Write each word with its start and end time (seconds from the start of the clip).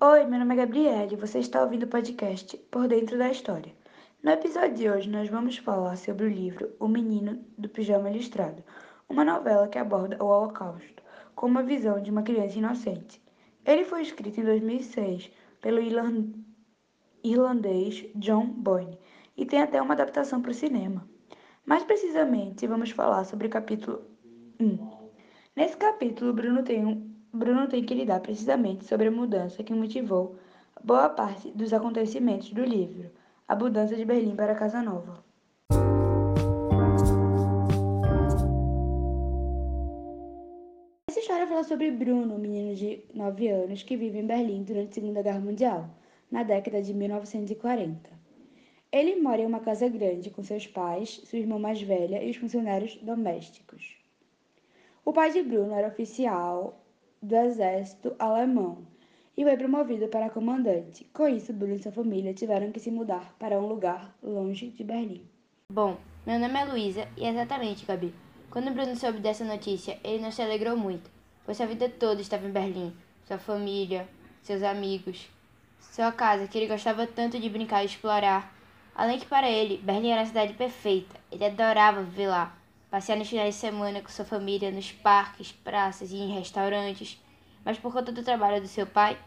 Oi, 0.00 0.26
meu 0.26 0.38
nome 0.38 0.54
é 0.54 0.58
Gabriele 0.58 1.14
e 1.14 1.16
você 1.16 1.40
está 1.40 1.60
ouvindo 1.60 1.82
o 1.82 1.88
podcast 1.88 2.56
Por 2.70 2.86
Dentro 2.86 3.18
da 3.18 3.32
História. 3.32 3.74
No 4.22 4.30
episódio 4.30 4.76
de 4.76 4.88
hoje, 4.88 5.10
nós 5.10 5.28
vamos 5.28 5.58
falar 5.58 5.96
sobre 5.96 6.24
o 6.24 6.28
livro 6.28 6.70
O 6.78 6.86
Menino 6.86 7.44
do 7.58 7.68
Pijama 7.68 8.08
Listrado, 8.08 8.62
uma 9.08 9.24
novela 9.24 9.66
que 9.66 9.76
aborda 9.76 10.16
o 10.22 10.28
Holocausto 10.28 11.02
com 11.34 11.48
uma 11.48 11.64
visão 11.64 12.00
de 12.00 12.12
uma 12.12 12.22
criança 12.22 12.58
inocente. 12.58 13.20
Ele 13.66 13.84
foi 13.84 14.02
escrito 14.02 14.38
em 14.40 14.44
2006 14.44 15.32
pelo 15.60 15.80
irlandês 17.24 18.06
John 18.14 18.46
Boyne 18.46 18.96
e 19.36 19.44
tem 19.44 19.60
até 19.60 19.82
uma 19.82 19.94
adaptação 19.94 20.40
para 20.40 20.52
o 20.52 20.54
cinema. 20.54 21.08
Mais 21.66 21.82
precisamente, 21.82 22.68
vamos 22.68 22.92
falar 22.92 23.24
sobre 23.24 23.48
o 23.48 23.50
capítulo 23.50 24.00
1. 24.60 24.78
Nesse 25.56 25.76
capítulo, 25.76 26.32
Bruno 26.32 26.62
tem 26.62 26.86
um 26.86 27.17
Bruno 27.38 27.68
tem 27.68 27.84
que 27.84 27.94
lidar 27.94 28.18
precisamente 28.18 28.84
sobre 28.84 29.06
a 29.06 29.12
mudança 29.12 29.62
que 29.62 29.72
motivou 29.72 30.34
boa 30.82 31.08
parte 31.08 31.52
dos 31.52 31.72
acontecimentos 31.72 32.50
do 32.50 32.64
livro, 32.64 33.12
a 33.46 33.54
mudança 33.54 33.94
de 33.94 34.04
Berlim 34.04 34.34
para 34.34 34.56
Casa 34.56 34.82
Nova. 34.82 35.22
Essa 41.08 41.20
história 41.20 41.46
fala 41.46 41.62
sobre 41.62 41.92
Bruno, 41.92 42.34
um 42.34 42.38
menino 42.38 42.74
de 42.74 43.04
9 43.14 43.48
anos 43.48 43.84
que 43.84 43.96
vive 43.96 44.18
em 44.18 44.26
Berlim 44.26 44.64
durante 44.64 44.90
a 44.90 44.94
Segunda 44.94 45.22
Guerra 45.22 45.38
Mundial, 45.38 45.88
na 46.28 46.42
década 46.42 46.82
de 46.82 46.92
1940. 46.92 48.10
Ele 48.90 49.14
mora 49.20 49.42
em 49.42 49.46
uma 49.46 49.60
casa 49.60 49.88
grande 49.88 50.28
com 50.28 50.42
seus 50.42 50.66
pais, 50.66 51.20
sua 51.24 51.38
irmã 51.38 51.56
mais 51.56 51.80
velha 51.80 52.20
e 52.20 52.30
os 52.30 52.36
funcionários 52.36 52.96
domésticos. 52.96 53.96
O 55.04 55.12
pai 55.12 55.30
de 55.30 55.40
Bruno 55.40 55.72
era 55.72 55.86
oficial 55.86 56.84
do 57.22 57.34
exército 57.34 58.14
alemão 58.18 58.86
e 59.36 59.44
foi 59.44 59.56
promovido 59.56 60.08
para 60.08 60.30
comandante. 60.30 61.04
Com 61.12 61.28
isso, 61.28 61.52
Bruno 61.52 61.74
e 61.74 61.82
sua 61.82 61.92
família 61.92 62.34
tiveram 62.34 62.72
que 62.72 62.80
se 62.80 62.90
mudar 62.90 63.34
para 63.38 63.58
um 63.58 63.66
lugar 63.66 64.12
longe 64.22 64.68
de 64.70 64.82
Berlim. 64.82 65.24
Bom, 65.72 65.96
meu 66.26 66.38
nome 66.40 66.58
é 66.58 66.64
Luísa 66.64 67.08
e 67.16 67.24
exatamente, 67.24 67.86
Gabi. 67.86 68.12
Quando 68.50 68.72
Bruno 68.72 68.96
soube 68.96 69.20
dessa 69.20 69.44
notícia, 69.44 69.98
ele 70.02 70.22
não 70.22 70.32
se 70.32 70.42
alegrou 70.42 70.76
muito, 70.76 71.10
pois 71.44 71.56
sua 71.56 71.66
vida 71.66 71.88
toda 71.88 72.20
estava 72.20 72.48
em 72.48 72.50
Berlim. 72.50 72.92
Sua 73.26 73.38
família, 73.38 74.08
seus 74.42 74.62
amigos, 74.62 75.28
sua 75.78 76.10
casa 76.10 76.48
que 76.48 76.58
ele 76.58 76.66
gostava 76.66 77.06
tanto 77.06 77.38
de 77.38 77.48
brincar 77.48 77.82
e 77.82 77.86
explorar. 77.86 78.52
Além 78.94 79.18
que 79.20 79.26
para 79.26 79.48
ele, 79.48 79.76
Berlim 79.76 80.10
era 80.10 80.22
a 80.22 80.26
cidade 80.26 80.54
perfeita. 80.54 81.14
Ele 81.30 81.44
adorava 81.44 82.02
viver 82.02 82.26
lá 82.26 82.58
passear 82.90 83.16
nos 83.16 83.28
finais 83.28 83.54
de 83.54 83.60
semana 83.60 84.00
com 84.00 84.08
sua 84.08 84.24
família 84.24 84.70
nos 84.70 84.90
parques, 84.92 85.52
praças 85.52 86.10
e 86.10 86.16
em 86.16 86.34
restaurantes, 86.34 87.20
mas 87.64 87.78
por 87.78 87.92
conta 87.92 88.10
do 88.10 88.22
trabalho 88.22 88.60
do 88.60 88.68
seu 88.68 88.86
pai, 88.86 89.18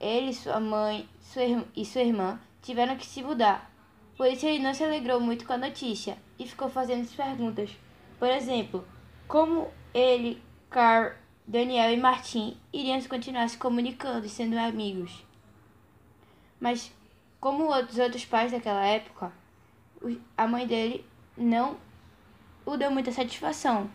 ele, 0.00 0.32
sua 0.32 0.60
mãe 0.60 1.08
sua 1.20 1.42
e 1.76 1.84
sua 1.84 2.02
irmã 2.02 2.40
tiveram 2.62 2.96
que 2.96 3.06
se 3.06 3.22
mudar. 3.22 3.70
Por 4.16 4.26
isso 4.26 4.46
ele 4.46 4.62
não 4.62 4.74
se 4.74 4.82
alegrou 4.82 5.20
muito 5.20 5.46
com 5.46 5.52
a 5.52 5.58
notícia 5.58 6.18
e 6.38 6.46
ficou 6.46 6.68
fazendo 6.68 7.06
perguntas. 7.14 7.70
Por 8.18 8.28
exemplo, 8.28 8.86
como 9.26 9.70
ele, 9.92 10.42
Carl, 10.70 11.12
Daniel 11.46 11.92
e 11.92 11.96
Martin 11.96 12.56
iriam 12.72 13.00
continuar 13.02 13.48
se 13.48 13.58
comunicando 13.58 14.26
e 14.26 14.28
sendo 14.28 14.58
amigos. 14.58 15.24
Mas, 16.58 16.92
como 17.38 17.68
os 17.68 17.98
outros 17.98 18.24
pais 18.24 18.50
daquela 18.50 18.84
época, 18.84 19.32
a 20.36 20.48
mãe 20.48 20.66
dele 20.66 21.04
não 21.36 21.76
o 22.68 22.76
deu 22.76 22.90
muita 22.90 23.10
satisfação 23.10 23.88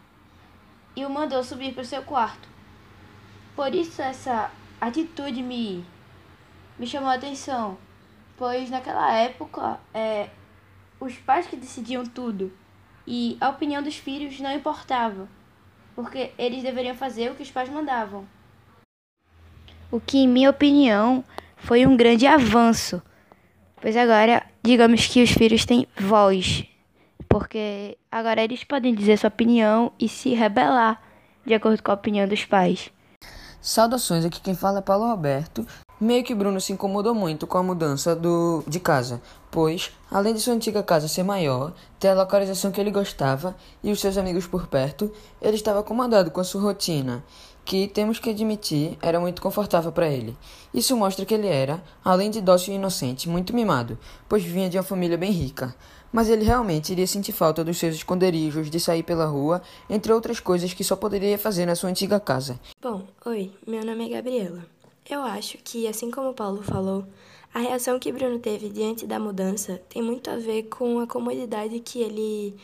e 0.95 1.05
o 1.05 1.09
mandou 1.09 1.43
subir 1.43 1.75
para 1.75 1.83
o 1.83 1.85
seu 1.85 2.01
quarto. 2.01 2.49
Por 3.55 3.75
isso 3.75 4.01
essa 4.01 4.49
atitude 4.81 5.43
me, 5.43 5.85
me 6.79 6.87
chamou 6.87 7.09
a 7.09 7.13
atenção, 7.13 7.77
pois 8.35 8.71
naquela 8.71 9.13
época 9.13 9.79
é, 9.93 10.27
os 10.99 11.13
pais 11.17 11.45
que 11.45 11.55
decidiam 11.55 12.03
tudo 12.03 12.51
e 13.05 13.37
a 13.39 13.49
opinião 13.49 13.83
dos 13.83 13.95
filhos 13.95 14.39
não 14.39 14.51
importava, 14.51 15.29
porque 15.93 16.31
eles 16.35 16.63
deveriam 16.63 16.95
fazer 16.95 17.29
o 17.29 17.35
que 17.35 17.43
os 17.43 17.51
pais 17.51 17.69
mandavam. 17.69 18.27
O 19.91 19.99
que, 19.99 20.17
em 20.17 20.27
minha 20.27 20.49
opinião, 20.49 21.23
foi 21.57 21.85
um 21.85 21.95
grande 21.95 22.25
avanço, 22.25 22.99
pois 23.79 23.95
agora, 23.95 24.43
digamos 24.63 25.05
que 25.05 25.21
os 25.21 25.29
filhos 25.29 25.63
têm 25.63 25.87
voz 25.95 26.72
porque 27.33 27.97
agora 28.11 28.43
eles 28.43 28.63
podem 28.63 28.93
dizer 28.93 29.17
sua 29.17 29.27
opinião 29.27 29.91
e 29.99 30.07
se 30.07 30.35
rebelar 30.35 31.01
de 31.43 31.55
acordo 31.55 31.81
com 31.81 31.89
a 31.89 31.95
opinião 31.95 32.27
dos 32.27 32.45
pais. 32.45 32.91
Saudações, 33.59 34.23
aqui 34.23 34.39
quem 34.39 34.53
fala 34.53 34.77
é 34.77 34.81
Paulo 34.83 35.07
Roberto. 35.07 35.65
Meio 35.99 36.23
que 36.23 36.35
Bruno 36.35 36.61
se 36.61 36.73
incomodou 36.73 37.15
muito 37.15 37.47
com 37.47 37.57
a 37.57 37.63
mudança 37.63 38.15
do, 38.15 38.63
de 38.67 38.79
casa, 38.79 39.19
pois, 39.49 39.91
além 40.11 40.35
de 40.35 40.41
sua 40.41 40.53
antiga 40.53 40.83
casa 40.83 41.07
ser 41.07 41.23
maior, 41.23 41.73
ter 41.99 42.09
a 42.09 42.13
localização 42.13 42.71
que 42.71 42.79
ele 42.79 42.91
gostava 42.91 43.55
e 43.83 43.91
os 43.91 43.99
seus 43.99 44.15
amigos 44.15 44.45
por 44.45 44.67
perto, 44.67 45.11
ele 45.41 45.55
estava 45.55 45.79
acomodado 45.79 46.29
com 46.29 46.39
a 46.39 46.43
sua 46.43 46.61
rotina, 46.61 47.23
que, 47.65 47.87
temos 47.87 48.19
que 48.19 48.29
admitir, 48.29 48.97
era 49.01 49.19
muito 49.19 49.41
confortável 49.41 49.91
para 49.91 50.07
ele. 50.07 50.35
Isso 50.73 50.95
mostra 50.97 51.25
que 51.25 51.33
ele 51.33 51.47
era, 51.47 51.83
além 52.03 52.29
de 52.29 52.41
dócil 52.41 52.73
e 52.73 52.77
inocente, 52.77 53.29
muito 53.29 53.55
mimado, 53.55 53.97
pois 54.27 54.43
vinha 54.43 54.69
de 54.69 54.77
uma 54.77 54.83
família 54.83 55.17
bem 55.17 55.31
rica 55.31 55.75
mas 56.13 56.29
ele 56.29 56.45
realmente 56.45 56.91
iria 56.91 57.07
sentir 57.07 57.31
falta 57.31 57.63
dos 57.63 57.79
seus 57.79 57.95
esconderijos, 57.95 58.69
de 58.69 58.79
sair 58.79 59.01
pela 59.01 59.25
rua, 59.25 59.63
entre 59.89 60.13
outras 60.13 60.39
coisas 60.39 60.71
que 60.71 60.83
só 60.83 60.95
poderia 60.95 61.39
fazer 61.39 61.65
na 61.65 61.75
sua 61.75 61.89
antiga 61.89 62.19
casa. 62.19 62.59
Bom, 62.79 63.07
oi, 63.25 63.51
meu 63.65 63.83
nome 63.83 64.05
é 64.05 64.09
Gabriela. 64.09 64.63
Eu 65.09 65.21
acho 65.21 65.57
que, 65.57 65.87
assim 65.87 66.11
como 66.11 66.29
o 66.29 66.33
Paulo 66.33 66.61
falou, 66.61 67.03
a 67.51 67.59
reação 67.59 67.97
que 67.97 68.11
Bruno 68.11 68.37
teve 68.37 68.69
diante 68.69 69.07
da 69.07 69.19
mudança 69.19 69.81
tem 69.89 70.03
muito 70.03 70.29
a 70.29 70.37
ver 70.37 70.63
com 70.63 70.99
a 70.99 71.07
comodidade 71.07 71.79
que 71.79 71.99
ele 72.01 72.55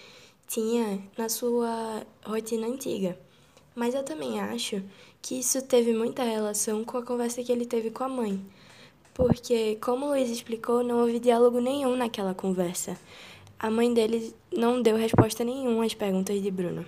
tinha 0.48 1.00
na 1.18 1.28
sua 1.28 2.04
rotina 2.24 2.68
antiga. 2.68 3.18
Mas 3.80 3.96
eu 3.96 4.04
também 4.04 4.42
acho 4.42 4.84
que 5.22 5.40
isso 5.40 5.62
teve 5.62 5.94
muita 5.94 6.22
relação 6.22 6.84
com 6.84 6.98
a 6.98 7.02
conversa 7.02 7.42
que 7.42 7.50
ele 7.50 7.66
teve 7.66 7.90
com 7.90 8.04
a 8.04 8.10
mãe. 8.10 8.38
Porque, 9.14 9.78
como 9.80 10.06
o 10.06 10.10
Luiz 10.10 10.30
explicou, 10.30 10.84
não 10.84 11.00
houve 11.00 11.18
diálogo 11.18 11.62
nenhum 11.62 11.96
naquela 11.96 12.34
conversa. 12.34 13.00
A 13.58 13.72
mãe 13.72 13.94
dele 13.94 14.36
não 14.52 14.82
deu 14.82 14.98
resposta 14.98 15.46
nenhuma 15.46 15.86
às 15.86 15.94
perguntas 15.94 16.42
de 16.42 16.52
Bruno. 16.52 16.86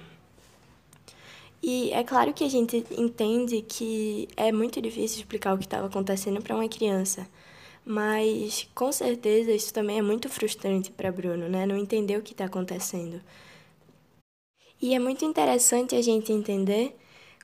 E 1.64 1.92
é 1.94 2.04
claro 2.04 2.34
que 2.34 2.44
a 2.44 2.50
gente 2.50 2.86
entende 2.98 3.62
que 3.62 4.28
é 4.36 4.52
muito 4.52 4.82
difícil 4.82 5.20
explicar 5.20 5.54
o 5.54 5.58
que 5.58 5.64
estava 5.64 5.88
acontecendo 5.88 6.42
para 6.42 6.58
uma 6.58 6.68
criança, 6.68 7.26
mas 7.86 8.68
com 8.76 8.92
certeza 8.92 9.54
isso 9.54 9.74
também 9.74 10.00
é 10.00 10.02
muito 10.02 10.28
frustrante 10.28 10.92
para 10.92 11.10
Bruno, 11.10 11.48
né? 11.48 11.66
Não 11.66 11.78
entender 11.78 12.18
o 12.18 12.22
que 12.22 12.34
está 12.34 12.44
acontecendo. 12.44 13.22
E 14.82 14.96
é 14.96 15.00
muito 15.00 15.24
interessante 15.24 15.96
a 15.96 16.02
gente 16.02 16.32
entender 16.34 16.96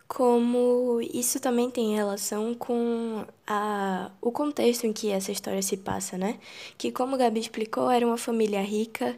como 0.08 1.02
isso 1.02 1.40
também 1.40 1.70
tem 1.70 1.96
relação 1.96 2.56
com 2.56 3.26
a, 3.46 4.12
o 4.22 4.32
contexto 4.32 4.86
em 4.88 4.94
que 4.94 5.12
essa 5.12 5.32
história 5.32 5.62
se 5.62 5.78
passa, 5.78 6.18
né? 6.18 6.40
Que, 6.78 6.92
como 6.92 7.18
Gabi 7.18 7.40
explicou, 7.40 7.90
era 7.92 8.06
uma 8.08 8.18
família 8.18 8.62
rica 8.62 9.18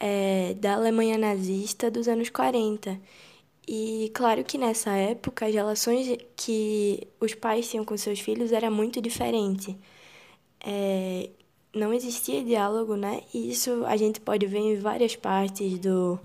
é, 0.00 0.54
da 0.54 0.74
Alemanha 0.74 1.16
nazista 1.16 1.90
dos 1.90 2.08
anos 2.08 2.30
40. 2.30 3.00
E 3.66 4.10
claro 4.14 4.44
que 4.44 4.58
nessa 4.58 4.90
época 4.92 5.46
as 5.46 5.54
relações 5.54 6.18
que 6.36 7.08
os 7.20 7.34
pais 7.34 7.70
tinham 7.70 7.84
com 7.84 7.96
seus 7.96 8.20
filhos 8.20 8.52
era 8.52 8.70
muito 8.70 9.00
diferente. 9.00 9.78
É, 10.60 11.30
não 11.74 11.92
existia 11.94 12.44
diálogo, 12.44 12.96
né? 12.96 13.22
E 13.32 13.50
isso 13.50 13.84
a 13.86 13.96
gente 13.96 14.20
pode 14.20 14.46
ver 14.46 14.58
em 14.58 14.76
várias 14.76 15.16
partes 15.16 15.78
do, 15.78 16.20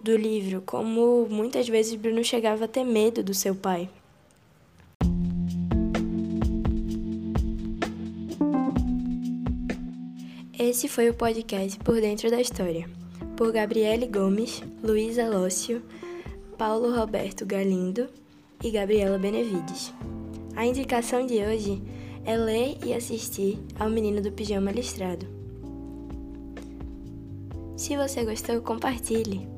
do 0.00 0.16
livro, 0.16 0.62
como 0.64 1.26
muitas 1.28 1.68
vezes 1.68 1.94
Bruno 1.94 2.22
chegava 2.22 2.64
a 2.64 2.68
ter 2.68 2.84
medo 2.84 3.22
do 3.22 3.34
seu 3.34 3.54
pai. 3.54 3.88
Esse 10.58 10.88
foi 10.88 11.08
o 11.08 11.14
podcast 11.14 11.78
Por 11.78 12.00
Dentro 12.00 12.30
da 12.30 12.40
História, 12.40 12.88
por 13.36 13.52
Gabriele 13.52 14.06
Gomes, 14.06 14.62
Luísa 14.82 15.28
Lócio, 15.28 15.82
Paulo 16.56 16.94
Roberto 16.94 17.46
Galindo 17.46 18.08
e 18.62 18.70
Gabriela 18.70 19.18
Benevides. 19.18 19.92
A 20.56 20.66
indicação 20.66 21.24
de 21.24 21.34
hoje 21.36 21.80
é 22.24 22.36
ler 22.36 22.76
e 22.84 22.92
assistir 22.92 23.58
ao 23.78 23.88
Menino 23.88 24.20
do 24.20 24.32
Pijama 24.32 24.72
Listrado. 24.72 25.26
Se 27.76 27.96
você 27.96 28.24
gostou, 28.24 28.60
compartilhe. 28.60 29.57